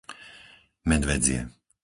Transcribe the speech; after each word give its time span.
Medvedzie 0.89 1.39